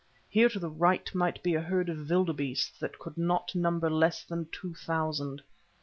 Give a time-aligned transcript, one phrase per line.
[0.29, 4.23] Here to the right might be a herd of vilderbeeste that could not number less
[4.23, 5.43] than two thousand.